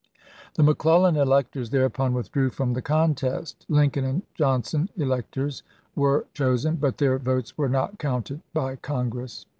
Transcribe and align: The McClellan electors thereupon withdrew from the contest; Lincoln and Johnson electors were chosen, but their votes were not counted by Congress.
The 0.55 0.63
McClellan 0.63 1.15
electors 1.15 1.69
thereupon 1.69 2.15
withdrew 2.15 2.49
from 2.49 2.73
the 2.73 2.81
contest; 2.81 3.67
Lincoln 3.69 4.03
and 4.03 4.23
Johnson 4.33 4.89
electors 4.97 5.61
were 5.95 6.25
chosen, 6.33 6.77
but 6.77 6.97
their 6.97 7.19
votes 7.19 7.55
were 7.55 7.69
not 7.69 7.99
counted 7.99 8.41
by 8.51 8.77
Congress. 8.77 9.45